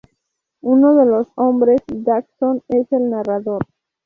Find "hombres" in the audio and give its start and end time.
1.35-1.83